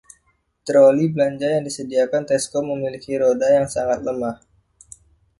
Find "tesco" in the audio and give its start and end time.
2.29-2.59